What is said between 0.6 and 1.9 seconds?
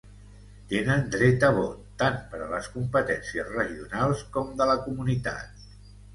Tenen dret a vot,